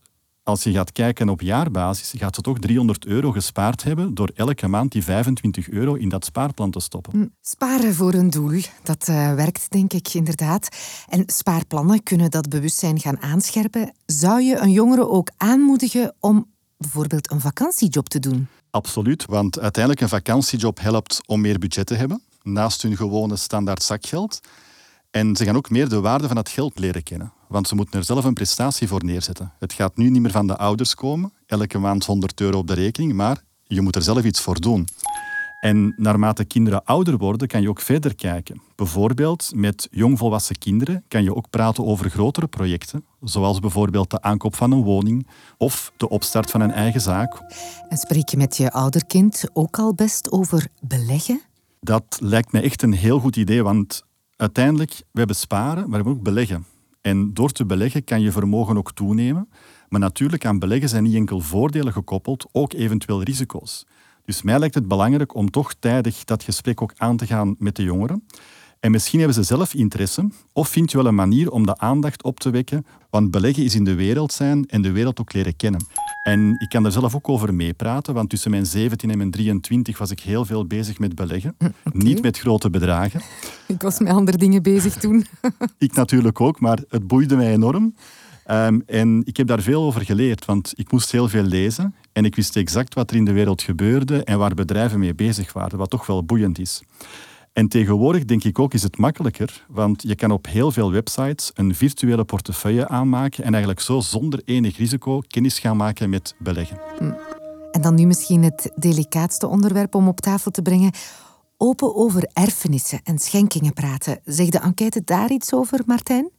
als 0.52 0.62
je 0.62 0.72
gaat 0.72 0.92
kijken 0.92 1.28
op 1.28 1.40
jaarbasis, 1.40 2.12
gaat 2.16 2.34
ze 2.34 2.40
toch 2.40 2.58
300 2.58 3.06
euro 3.06 3.30
gespaard 3.30 3.82
hebben 3.82 4.14
door 4.14 4.30
elke 4.34 4.68
maand 4.68 4.92
die 4.92 5.04
25 5.04 5.68
euro 5.68 5.94
in 5.94 6.08
dat 6.08 6.24
spaarplan 6.24 6.70
te 6.70 6.80
stoppen. 6.80 7.12
Hm, 7.12 7.26
sparen 7.40 7.94
voor 7.94 8.14
een 8.14 8.30
doel, 8.30 8.60
dat 8.82 9.08
uh, 9.08 9.34
werkt 9.34 9.70
denk 9.70 9.92
ik 9.92 10.14
inderdaad. 10.14 10.68
En 11.08 11.22
spaarplannen 11.26 12.02
kunnen 12.02 12.30
dat 12.30 12.48
bewustzijn 12.48 13.00
gaan 13.00 13.20
aanscherpen. 13.20 13.94
Zou 14.06 14.42
je 14.42 14.56
een 14.56 14.70
jongere 14.70 15.08
ook 15.08 15.30
aanmoedigen 15.36 16.14
om 16.20 16.46
bijvoorbeeld 16.76 17.30
een 17.30 17.40
vakantiejob 17.40 18.08
te 18.08 18.18
doen? 18.18 18.48
Absoluut, 18.70 19.24
want 19.24 19.60
uiteindelijk 19.60 20.02
een 20.02 20.08
vakantiejob 20.08 20.80
helpt 20.80 21.20
om 21.26 21.40
meer 21.40 21.58
budget 21.58 21.86
te 21.86 21.94
hebben, 21.94 22.22
naast 22.42 22.82
hun 22.82 22.96
gewone 22.96 23.36
standaard 23.36 23.82
zakgeld. 23.82 24.40
En 25.12 25.36
ze 25.36 25.44
gaan 25.44 25.56
ook 25.56 25.70
meer 25.70 25.88
de 25.88 26.00
waarde 26.00 26.28
van 26.28 26.36
het 26.36 26.48
geld 26.48 26.78
leren 26.78 27.02
kennen. 27.02 27.32
Want 27.48 27.68
ze 27.68 27.74
moeten 27.74 27.98
er 27.98 28.04
zelf 28.04 28.24
een 28.24 28.34
prestatie 28.34 28.88
voor 28.88 29.04
neerzetten. 29.04 29.52
Het 29.58 29.72
gaat 29.72 29.96
nu 29.96 30.10
niet 30.10 30.22
meer 30.22 30.30
van 30.30 30.46
de 30.46 30.56
ouders 30.56 30.94
komen, 30.94 31.32
elke 31.46 31.78
maand 31.78 32.04
100 32.04 32.40
euro 32.40 32.58
op 32.58 32.66
de 32.66 32.74
rekening, 32.74 33.12
maar 33.12 33.42
je 33.64 33.80
moet 33.80 33.96
er 33.96 34.02
zelf 34.02 34.24
iets 34.24 34.40
voor 34.40 34.60
doen. 34.60 34.88
En 35.60 35.94
naarmate 35.96 36.44
kinderen 36.44 36.84
ouder 36.84 37.16
worden, 37.16 37.48
kan 37.48 37.62
je 37.62 37.68
ook 37.68 37.80
verder 37.80 38.14
kijken. 38.14 38.62
Bijvoorbeeld 38.74 39.50
met 39.54 39.88
jongvolwassen 39.90 40.58
kinderen 40.58 41.04
kan 41.08 41.22
je 41.22 41.34
ook 41.34 41.50
praten 41.50 41.86
over 41.86 42.10
grotere 42.10 42.46
projecten, 42.46 43.04
zoals 43.20 43.60
bijvoorbeeld 43.60 44.10
de 44.10 44.22
aankoop 44.22 44.56
van 44.56 44.72
een 44.72 44.82
woning 44.82 45.26
of 45.58 45.92
de 45.96 46.08
opstart 46.08 46.50
van 46.50 46.60
een 46.60 46.72
eigen 46.72 47.00
zaak. 47.00 47.40
En 47.88 47.96
spreek 47.96 48.28
je 48.28 48.36
met 48.36 48.56
je 48.56 48.70
ouderkind 48.70 49.44
ook 49.52 49.78
al 49.78 49.94
best 49.94 50.30
over 50.30 50.66
beleggen? 50.80 51.40
Dat 51.80 52.18
lijkt 52.20 52.52
me 52.52 52.60
echt 52.60 52.82
een 52.82 52.92
heel 52.92 53.18
goed 53.18 53.36
idee, 53.36 53.62
want 53.62 54.04
uiteindelijk, 54.42 54.90
we 54.90 55.18
hebben 55.18 55.36
sparen, 55.36 55.90
maar 55.90 56.04
we 56.04 56.10
ook 56.10 56.22
beleggen. 56.22 56.66
En 57.00 57.34
door 57.34 57.50
te 57.50 57.66
beleggen 57.66 58.04
kan 58.04 58.20
je 58.20 58.32
vermogen 58.32 58.76
ook 58.76 58.92
toenemen. 58.92 59.48
Maar 59.88 60.00
natuurlijk 60.00 60.46
aan 60.46 60.58
beleggen 60.58 60.88
zijn 60.88 61.02
niet 61.02 61.14
enkel 61.14 61.40
voordelen 61.40 61.92
gekoppeld, 61.92 62.46
ook 62.52 62.72
eventueel 62.72 63.22
risico's. 63.22 63.86
Dus 64.24 64.42
mij 64.42 64.58
lijkt 64.58 64.74
het 64.74 64.88
belangrijk 64.88 65.34
om 65.34 65.50
toch 65.50 65.74
tijdig 65.74 66.24
dat 66.24 66.42
gesprek 66.42 66.82
ook 66.82 66.92
aan 66.96 67.16
te 67.16 67.26
gaan 67.26 67.54
met 67.58 67.76
de 67.76 67.82
jongeren. 67.82 68.26
En 68.82 68.90
misschien 68.90 69.18
hebben 69.18 69.36
ze 69.36 69.42
zelf 69.42 69.74
interesse, 69.74 70.28
of 70.52 70.68
vind 70.68 70.90
je 70.90 70.96
wel 70.96 71.06
een 71.06 71.14
manier 71.14 71.50
om 71.50 71.66
de 71.66 71.78
aandacht 71.78 72.22
op 72.22 72.40
te 72.40 72.50
wekken, 72.50 72.86
want 73.10 73.30
beleggen 73.30 73.64
is 73.64 73.74
in 73.74 73.84
de 73.84 73.94
wereld 73.94 74.32
zijn 74.32 74.68
en 74.68 74.82
de 74.82 74.92
wereld 74.92 75.20
ook 75.20 75.32
leren 75.32 75.56
kennen. 75.56 75.86
En 76.22 76.54
ik 76.58 76.68
kan 76.68 76.82
daar 76.82 76.92
zelf 76.92 77.14
ook 77.14 77.28
over 77.28 77.54
meepraten, 77.54 78.14
want 78.14 78.30
tussen 78.30 78.50
mijn 78.50 78.66
17 78.66 79.10
en 79.10 79.16
mijn 79.16 79.30
23 79.30 79.98
was 79.98 80.10
ik 80.10 80.20
heel 80.20 80.44
veel 80.44 80.66
bezig 80.66 80.98
met 80.98 81.14
beleggen. 81.14 81.56
Niet 81.92 82.22
met 82.22 82.38
grote 82.38 82.70
bedragen. 82.70 83.20
Ik 83.66 83.82
was 83.82 83.98
met 83.98 84.12
andere 84.12 84.36
dingen 84.36 84.62
bezig 84.62 84.94
toen. 84.94 85.26
ik 85.78 85.94
natuurlijk 85.94 86.40
ook, 86.40 86.60
maar 86.60 86.78
het 86.88 87.06
boeide 87.06 87.36
mij 87.36 87.52
enorm. 87.52 87.94
Ehm, 88.44 88.80
en 88.86 89.22
ik 89.24 89.36
heb 89.36 89.46
daar 89.46 89.62
veel 89.62 89.82
over 89.82 90.04
geleerd, 90.04 90.44
want 90.44 90.72
ik 90.74 90.92
moest 90.92 91.12
heel 91.12 91.28
veel 91.28 91.44
lezen 91.44 91.94
en 92.12 92.24
ik 92.24 92.36
wist 92.36 92.56
exact 92.56 92.94
wat 92.94 93.10
er 93.10 93.16
in 93.16 93.24
de 93.24 93.32
wereld 93.32 93.62
gebeurde 93.62 94.24
en 94.24 94.38
waar 94.38 94.54
bedrijven 94.54 94.98
mee 94.98 95.14
bezig 95.14 95.52
waren, 95.52 95.78
wat 95.78 95.90
toch 95.90 96.06
wel 96.06 96.24
boeiend 96.24 96.58
is. 96.58 96.82
En 97.52 97.68
tegenwoordig 97.68 98.24
denk 98.24 98.44
ik 98.44 98.58
ook 98.58 98.74
is 98.74 98.82
het 98.82 98.96
makkelijker, 98.96 99.66
want 99.68 100.02
je 100.02 100.14
kan 100.14 100.30
op 100.30 100.46
heel 100.46 100.70
veel 100.72 100.92
websites 100.92 101.50
een 101.54 101.74
virtuele 101.74 102.24
portefeuille 102.24 102.88
aanmaken 102.88 103.44
en 103.44 103.50
eigenlijk 103.50 103.80
zo 103.80 104.00
zonder 104.00 104.42
enig 104.44 104.76
risico 104.76 105.20
kennis 105.26 105.58
gaan 105.58 105.76
maken 105.76 106.10
met 106.10 106.34
beleggen. 106.38 106.80
En 107.70 107.82
dan 107.82 107.94
nu 107.94 108.06
misschien 108.06 108.42
het 108.42 108.72
delicaatste 108.74 109.46
onderwerp 109.46 109.94
om 109.94 110.08
op 110.08 110.20
tafel 110.20 110.50
te 110.50 110.62
brengen. 110.62 110.92
Open 111.56 111.94
over 111.94 112.30
erfenissen 112.32 113.00
en 113.04 113.18
schenkingen 113.18 113.72
praten. 113.72 114.20
Zegt 114.24 114.52
de 114.52 114.58
enquête 114.58 115.02
daar 115.04 115.30
iets 115.30 115.52
over, 115.52 115.80
Martijn? 115.86 116.30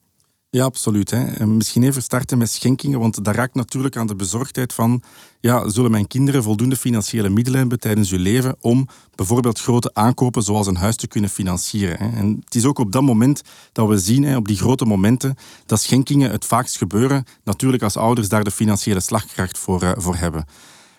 Ja, 0.53 0.63
absoluut. 0.63 1.09
Hè. 1.09 1.45
Misschien 1.45 1.83
even 1.83 2.01
starten 2.01 2.37
met 2.37 2.49
schenkingen, 2.49 2.99
want 2.99 3.23
dat 3.23 3.35
raakt 3.35 3.55
natuurlijk 3.55 3.97
aan 3.97 4.07
de 4.07 4.15
bezorgdheid 4.15 4.73
van 4.73 5.01
ja, 5.39 5.69
zullen 5.69 5.91
mijn 5.91 6.07
kinderen 6.07 6.43
voldoende 6.43 6.75
financiële 6.75 7.29
middelen 7.29 7.59
hebben 7.59 7.79
tijdens 7.79 8.09
hun 8.09 8.19
leven 8.19 8.55
om 8.61 8.87
bijvoorbeeld 9.15 9.59
grote 9.59 9.89
aankopen 9.93 10.43
zoals 10.43 10.67
een 10.67 10.75
huis 10.75 10.95
te 10.95 11.07
kunnen 11.07 11.29
financieren. 11.29 11.97
Hè. 11.97 12.17
En 12.17 12.41
het 12.45 12.55
is 12.55 12.65
ook 12.65 12.79
op 12.79 12.91
dat 12.91 13.01
moment 13.01 13.41
dat 13.71 13.87
we 13.87 13.97
zien, 13.97 14.23
hè, 14.23 14.35
op 14.35 14.47
die 14.47 14.57
grote 14.57 14.85
momenten, 14.85 15.35
dat 15.65 15.81
schenkingen 15.81 16.31
het 16.31 16.45
vaakst 16.45 16.77
gebeuren, 16.77 17.25
natuurlijk 17.43 17.83
als 17.83 17.97
ouders 17.97 18.29
daar 18.29 18.43
de 18.43 18.51
financiële 18.51 18.99
slagkracht 18.99 19.57
voor, 19.57 19.83
uh, 19.83 19.91
voor 19.95 20.15
hebben. 20.15 20.45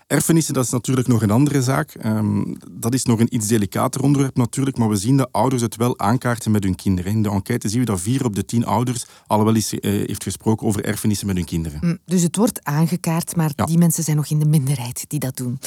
Erfenissen, 0.06 0.54
dat 0.54 0.64
is 0.64 0.70
natuurlijk 0.70 1.06
nog 1.06 1.22
een 1.22 1.30
andere 1.30 1.62
zaak. 1.62 1.94
Um, 2.04 2.56
dat 2.70 2.94
is 2.94 3.04
nog 3.04 3.20
een 3.20 3.34
iets 3.34 3.46
delicater 3.46 4.02
onderwerp 4.02 4.36
natuurlijk, 4.36 4.76
maar 4.76 4.88
we 4.88 4.96
zien 4.96 5.16
dat 5.16 5.28
ouders 5.32 5.62
het 5.62 5.76
wel 5.76 5.98
aankaarten 5.98 6.50
met 6.50 6.64
hun 6.64 6.74
kinderen. 6.74 7.12
In 7.12 7.22
de 7.22 7.30
enquête 7.30 7.68
zien 7.68 7.80
we 7.80 7.86
dat 7.86 8.00
vier 8.00 8.24
op 8.24 8.34
de 8.34 8.44
tien 8.44 8.66
ouders 8.66 9.06
al 9.26 9.44
wel 9.44 9.54
eens 9.54 9.72
uh, 9.72 9.80
heeft 9.80 10.22
gesproken 10.22 10.66
over 10.66 10.84
erfenissen 10.84 11.26
met 11.26 11.36
hun 11.36 11.44
kinderen. 11.44 11.78
Mm, 11.82 11.98
dus 12.04 12.22
het 12.22 12.36
wordt 12.36 12.64
aangekaart, 12.64 13.36
maar 13.36 13.52
die 13.54 13.78
mensen 13.78 14.04
zijn 14.04 14.16
nog 14.16 14.26
in 14.26 14.38
de 14.38 14.46
minderheid 14.46 15.04
die 15.08 15.18
dat 15.18 15.36
doen. 15.36 15.58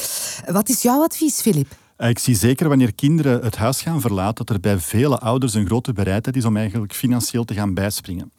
Wat 0.51 0.69
is 0.69 0.81
jouw 0.81 1.03
advies, 1.03 1.41
Filip? 1.41 1.75
Eh, 1.97 2.09
ik 2.09 2.19
zie 2.19 2.35
zeker 2.35 2.67
wanneer 2.67 2.95
kinderen 2.95 3.43
het 3.43 3.55
huis 3.55 3.81
gaan 3.81 4.01
verlaten, 4.01 4.45
dat 4.45 4.55
er 4.55 4.61
bij 4.61 4.79
vele 4.79 5.19
ouders 5.19 5.53
een 5.53 5.65
grote 5.65 5.93
bereidheid 5.93 6.35
is 6.35 6.45
om 6.45 6.57
eigenlijk 6.57 6.93
financieel 6.93 7.45
te 7.45 7.53
gaan 7.53 7.73
bijspringen. 7.73 8.31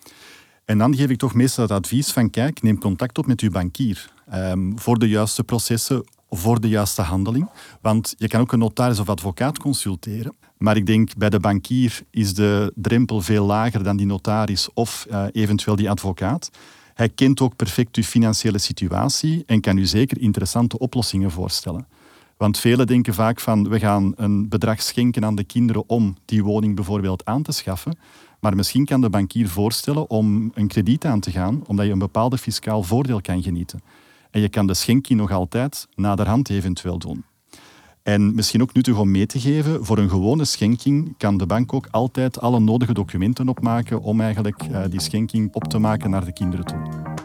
En 0.64 0.78
dan 0.78 0.96
geef 0.96 1.08
ik 1.08 1.18
toch 1.18 1.34
meestal 1.34 1.64
het 1.64 1.72
advies 1.72 2.10
van 2.10 2.30
kijk, 2.30 2.62
neem 2.62 2.78
contact 2.78 3.18
op 3.18 3.26
met 3.26 3.40
uw 3.40 3.50
bankier. 3.50 4.10
Ehm, 4.30 4.76
voor 4.76 4.98
de 4.98 5.08
juiste 5.08 5.44
processen, 5.44 6.04
voor 6.30 6.60
de 6.60 6.68
juiste 6.68 7.02
handeling. 7.02 7.48
Want 7.80 8.14
je 8.16 8.28
kan 8.28 8.40
ook 8.40 8.52
een 8.52 8.58
notaris 8.58 8.98
of 8.98 9.08
advocaat 9.08 9.58
consulteren. 9.58 10.34
Maar 10.58 10.76
ik 10.76 10.86
denk 10.86 11.16
bij 11.16 11.30
de 11.30 11.40
bankier 11.40 12.02
is 12.10 12.34
de 12.34 12.72
drempel 12.74 13.20
veel 13.20 13.44
lager 13.44 13.82
dan 13.82 13.96
die 13.96 14.06
notaris 14.06 14.68
of 14.74 15.06
uh, 15.10 15.24
eventueel 15.32 15.76
die 15.76 15.90
advocaat. 15.90 16.50
Hij 16.94 17.08
kent 17.08 17.40
ook 17.40 17.56
perfect 17.56 17.96
uw 17.96 18.02
financiële 18.02 18.58
situatie 18.58 19.42
en 19.46 19.60
kan 19.60 19.78
u 19.78 19.86
zeker 19.86 20.20
interessante 20.20 20.78
oplossingen 20.78 21.30
voorstellen. 21.30 21.86
Want 22.36 22.58
velen 22.58 22.86
denken 22.86 23.14
vaak 23.14 23.40
van 23.40 23.68
we 23.68 23.78
gaan 23.78 24.12
een 24.16 24.48
bedrag 24.48 24.82
schenken 24.82 25.24
aan 25.24 25.34
de 25.34 25.44
kinderen 25.44 25.84
om 25.86 26.16
die 26.24 26.44
woning 26.44 26.74
bijvoorbeeld 26.74 27.24
aan 27.24 27.42
te 27.42 27.52
schaffen. 27.52 27.98
Maar 28.40 28.56
misschien 28.56 28.84
kan 28.84 29.00
de 29.00 29.10
bankier 29.10 29.48
voorstellen 29.48 30.10
om 30.10 30.50
een 30.54 30.68
krediet 30.68 31.04
aan 31.04 31.20
te 31.20 31.30
gaan, 31.30 31.62
omdat 31.66 31.86
je 31.86 31.92
een 31.92 31.98
bepaalde 31.98 32.38
fiscaal 32.38 32.82
voordeel 32.82 33.20
kan 33.20 33.42
genieten. 33.42 33.80
En 34.30 34.40
je 34.40 34.48
kan 34.48 34.66
de 34.66 34.74
schenking 34.74 35.18
nog 35.18 35.30
altijd 35.30 35.86
naderhand 35.94 36.50
eventueel 36.50 36.98
doen. 36.98 37.24
En 38.02 38.34
misschien 38.34 38.62
ook 38.62 38.72
nuttig 38.72 38.98
om 38.98 39.10
mee 39.10 39.26
te 39.26 39.40
geven, 39.40 39.84
voor 39.84 39.98
een 39.98 40.08
gewone 40.08 40.44
schenking 40.44 41.14
kan 41.16 41.36
de 41.36 41.46
bank 41.46 41.72
ook 41.72 41.88
altijd 41.90 42.40
alle 42.40 42.60
nodige 42.60 42.92
documenten 42.92 43.48
opmaken 43.48 44.00
om 44.00 44.20
eigenlijk 44.20 44.62
uh, 44.70 44.82
die 44.90 45.00
schenking 45.00 45.54
op 45.54 45.64
te 45.64 45.78
maken 45.78 46.10
naar 46.10 46.24
de 46.24 46.32
kinderen 46.32 46.64
toe. 46.64 47.17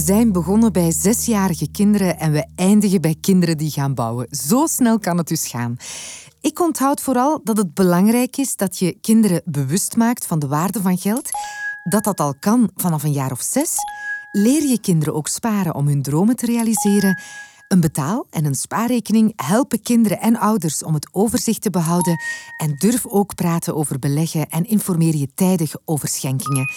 Zijn 0.00 0.32
begonnen 0.32 0.72
bij 0.72 0.92
zesjarige 0.92 1.70
kinderen 1.70 2.18
en 2.18 2.32
we 2.32 2.46
eindigen 2.54 3.00
bij 3.00 3.16
kinderen 3.20 3.58
die 3.58 3.70
gaan 3.70 3.94
bouwen. 3.94 4.26
Zo 4.30 4.66
snel 4.66 4.98
kan 4.98 5.18
het 5.18 5.28
dus 5.28 5.48
gaan. 5.48 5.76
Ik 6.40 6.60
onthoud 6.60 7.00
vooral 7.00 7.40
dat 7.44 7.56
het 7.56 7.74
belangrijk 7.74 8.36
is 8.36 8.56
dat 8.56 8.78
je 8.78 8.98
kinderen 9.00 9.42
bewust 9.44 9.96
maakt 9.96 10.26
van 10.26 10.38
de 10.38 10.46
waarde 10.46 10.80
van 10.80 10.98
geld. 10.98 11.30
Dat 11.82 12.04
dat 12.04 12.20
al 12.20 12.34
kan 12.40 12.70
vanaf 12.74 13.02
een 13.02 13.12
jaar 13.12 13.32
of 13.32 13.40
zes. 13.40 13.74
Leer 14.32 14.68
je 14.68 14.80
kinderen 14.80 15.14
ook 15.14 15.28
sparen 15.28 15.74
om 15.74 15.86
hun 15.86 16.02
dromen 16.02 16.36
te 16.36 16.46
realiseren. 16.46 17.22
Een 17.68 17.80
betaal- 17.80 18.26
en 18.30 18.44
een 18.44 18.54
spaarrekening 18.54 19.32
helpen 19.36 19.82
kinderen 19.82 20.20
en 20.20 20.38
ouders 20.38 20.84
om 20.84 20.94
het 20.94 21.08
overzicht 21.12 21.62
te 21.62 21.70
behouden. 21.70 22.20
En 22.56 22.74
durf 22.76 23.06
ook 23.06 23.34
praten 23.34 23.74
over 23.74 23.98
beleggen 23.98 24.48
en 24.48 24.64
informeer 24.64 25.16
je 25.16 25.34
tijdig 25.34 25.74
over 25.84 26.08
schenkingen. 26.08 26.72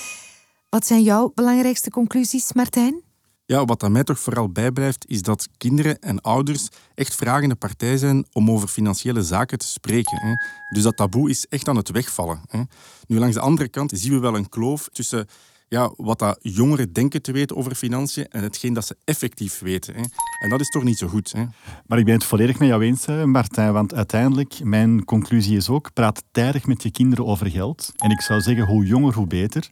Wat 0.69 0.85
zijn 0.85 1.03
jouw 1.03 1.31
belangrijkste 1.35 1.89
conclusies, 1.89 2.53
Martijn? 2.53 3.12
Ja, 3.53 3.65
wat 3.65 3.89
mij 3.89 4.03
toch 4.03 4.19
vooral 4.19 4.49
bijblijft, 4.49 5.05
is 5.07 5.21
dat 5.21 5.47
kinderen 5.57 5.99
en 5.99 6.21
ouders 6.21 6.67
echt 6.95 7.15
vragende 7.15 7.55
partij 7.55 7.97
zijn 7.97 8.25
om 8.31 8.51
over 8.51 8.67
financiële 8.67 9.23
zaken 9.23 9.57
te 9.57 9.67
spreken. 9.67 10.17
Hè. 10.17 10.33
Dus 10.69 10.83
dat 10.83 10.97
taboe 10.97 11.29
is 11.29 11.45
echt 11.49 11.67
aan 11.67 11.75
het 11.75 11.89
wegvallen. 11.89 12.41
Hè. 12.47 12.61
Nu, 13.07 13.19
langs 13.19 13.35
de 13.35 13.41
andere 13.41 13.69
kant 13.69 13.91
zien 13.95 14.11
we 14.11 14.19
wel 14.19 14.35
een 14.35 14.49
kloof 14.49 14.89
tussen 14.91 15.27
ja, 15.67 15.93
wat 15.97 16.19
dat 16.19 16.39
jongeren 16.41 16.93
denken 16.93 17.21
te 17.21 17.31
weten 17.31 17.55
over 17.55 17.75
financiën 17.75 18.27
en 18.27 18.43
hetgeen 18.43 18.73
dat 18.73 18.85
ze 18.85 18.97
effectief 19.03 19.59
weten. 19.59 19.93
Hè. 19.93 20.01
En 20.39 20.49
dat 20.49 20.59
is 20.59 20.69
toch 20.69 20.83
niet 20.83 20.97
zo 20.97 21.07
goed. 21.07 21.31
Hè. 21.31 21.45
Maar 21.87 21.99
ik 21.99 22.05
ben 22.05 22.13
het 22.13 22.23
volledig 22.23 22.59
met 22.59 22.67
jou 22.67 22.83
eens, 22.83 23.05
Martijn, 23.25 23.73
want 23.73 23.93
uiteindelijk, 23.93 24.63
mijn 24.63 25.05
conclusie 25.05 25.57
is 25.57 25.69
ook, 25.69 25.93
praat 25.93 26.23
tijdig 26.31 26.65
met 26.65 26.83
je 26.83 26.91
kinderen 26.91 27.25
over 27.25 27.49
geld. 27.49 27.91
En 27.95 28.11
ik 28.11 28.21
zou 28.21 28.41
zeggen, 28.41 28.65
hoe 28.65 28.85
jonger, 28.85 29.13
hoe 29.13 29.27
beter. 29.27 29.69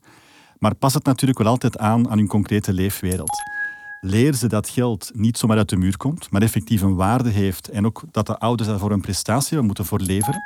Maar 0.59 0.75
pas 0.75 0.93
het 0.93 1.03
natuurlijk 1.03 1.39
wel 1.39 1.47
altijd 1.47 1.77
aan 1.77 2.09
aan 2.09 2.17
hun 2.17 2.27
concrete 2.27 2.73
leefwereld. 2.73 3.51
Leer 4.03 4.33
ze 4.33 4.47
dat 4.47 4.69
geld 4.69 5.11
niet 5.13 5.37
zomaar 5.37 5.57
uit 5.57 5.69
de 5.69 5.77
muur 5.77 5.97
komt, 5.97 6.31
maar 6.31 6.41
effectief 6.41 6.81
een 6.81 6.95
waarde 6.95 7.29
heeft 7.29 7.67
en 7.67 7.85
ook 7.85 8.03
dat 8.11 8.25
de 8.25 8.39
ouders 8.39 8.69
daarvoor 8.69 8.91
een 8.91 9.01
prestatie 9.01 9.61
moeten 9.61 9.85
voor 9.85 9.99
leveren. 9.99 10.41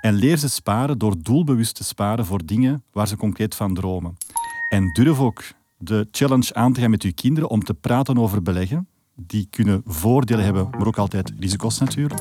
En 0.00 0.14
leer 0.14 0.36
ze 0.36 0.48
sparen 0.48 0.98
door 0.98 1.14
doelbewust 1.22 1.74
te 1.74 1.84
sparen 1.84 2.26
voor 2.26 2.44
dingen 2.44 2.84
waar 2.92 3.08
ze 3.08 3.16
concreet 3.16 3.54
van 3.54 3.74
dromen. 3.74 4.16
En 4.68 4.92
durf 4.92 5.20
ook 5.20 5.42
de 5.78 6.08
challenge 6.10 6.54
aan 6.54 6.72
te 6.72 6.80
gaan 6.80 6.90
met 6.90 7.02
uw 7.02 7.12
kinderen 7.14 7.50
om 7.50 7.64
te 7.64 7.74
praten 7.74 8.18
over 8.18 8.42
beleggen. 8.42 8.88
Die 9.14 9.46
kunnen 9.50 9.82
voordelen 9.84 10.44
hebben, 10.44 10.68
maar 10.70 10.86
ook 10.86 10.98
altijd 10.98 11.32
risico's 11.38 11.78
natuurlijk. 11.78 12.20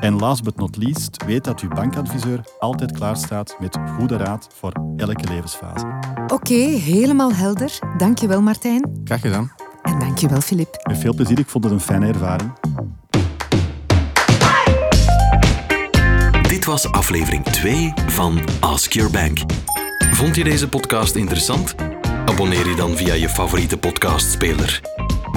En 0.00 0.14
last 0.14 0.44
but 0.44 0.56
not 0.56 0.76
least, 0.76 1.24
weet 1.24 1.44
dat 1.44 1.60
uw 1.60 1.68
bankadviseur 1.68 2.44
altijd 2.58 2.92
klaar 2.92 3.16
staat 3.16 3.56
met 3.58 3.78
goede 3.96 4.16
raad 4.16 4.48
voor 4.54 4.72
elke 4.96 5.28
levensfase. 5.28 5.86
Oké, 6.26 6.54
helemaal 6.54 7.32
helder. 7.32 7.78
Dankjewel 7.96 8.42
Martijn. 8.42 9.00
Graag 9.04 9.20
gedaan. 9.20 9.59
En 9.82 9.98
dankjewel 9.98 10.40
Filip. 10.40 10.80
Met 10.88 10.98
veel 10.98 11.14
plezier, 11.14 11.38
ik 11.38 11.48
vond 11.48 11.64
het 11.64 11.72
een 11.72 11.80
fijne 11.80 12.06
ervaring. 12.06 12.52
Dit 16.48 16.64
was 16.64 16.92
aflevering 16.92 17.44
2 17.44 17.92
van 18.06 18.40
Ask 18.60 18.92
Your 18.92 19.10
Bank. 19.10 19.38
Vond 20.12 20.36
je 20.36 20.44
deze 20.44 20.68
podcast 20.68 21.14
interessant? 21.14 21.74
Abonneer 22.24 22.68
je 22.68 22.74
dan 22.76 22.96
via 22.96 23.14
je 23.14 23.28
favoriete 23.28 23.78
podcastspeler. 23.78 24.80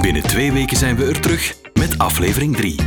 Binnen 0.00 0.22
twee 0.22 0.52
weken 0.52 0.76
zijn 0.76 0.96
we 0.96 1.04
er 1.04 1.20
terug 1.20 1.54
met 1.74 1.98
aflevering 1.98 2.56
3. 2.56 2.80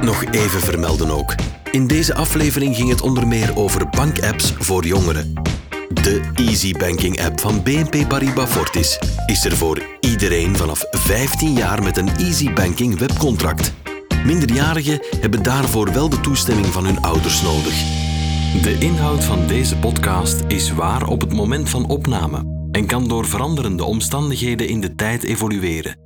Nog 0.00 0.24
even 0.24 0.60
vermelden 0.60 1.10
ook. 1.10 1.34
In 1.70 1.86
deze 1.86 2.14
aflevering 2.14 2.76
ging 2.76 2.88
het 2.88 3.00
onder 3.00 3.26
meer 3.26 3.56
over 3.56 3.88
bankapps 3.88 4.52
voor 4.58 4.84
jongeren. 4.84 5.47
De 5.94 6.30
Easy 6.34 6.72
Banking 6.72 7.20
app 7.20 7.40
van 7.40 7.62
BNP 7.62 8.08
Paribas 8.08 8.50
Fortis 8.50 8.98
is 9.26 9.44
er 9.44 9.56
voor 9.56 9.82
iedereen 10.00 10.56
vanaf 10.56 10.84
15 10.90 11.52
jaar 11.52 11.82
met 11.82 11.96
een 11.96 12.08
Easy 12.08 12.52
Banking 12.52 12.98
webcontract. 12.98 13.72
Minderjarigen 14.24 15.00
hebben 15.20 15.42
daarvoor 15.42 15.92
wel 15.92 16.08
de 16.08 16.20
toestemming 16.20 16.66
van 16.66 16.84
hun 16.84 17.00
ouders 17.00 17.42
nodig. 17.42 17.74
De 18.62 18.76
inhoud 18.78 19.24
van 19.24 19.46
deze 19.46 19.76
podcast 19.76 20.44
is 20.48 20.72
waar 20.72 21.08
op 21.08 21.20
het 21.20 21.32
moment 21.32 21.68
van 21.68 21.88
opname 21.88 22.68
en 22.70 22.86
kan 22.86 23.08
door 23.08 23.26
veranderende 23.26 23.84
omstandigheden 23.84 24.68
in 24.68 24.80
de 24.80 24.94
tijd 24.94 25.22
evolueren. 25.22 25.98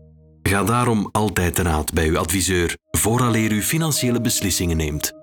Ga 0.43 0.65
daarom 0.65 1.09
altijd 1.13 1.55
te 1.55 1.63
raad 1.63 1.93
bij 1.93 2.09
uw 2.09 2.19
adviseur 2.19 2.77
vooraleer 2.91 3.53
u 3.53 3.63
financiële 3.63 4.21
beslissingen 4.21 4.77
neemt. 4.77 5.22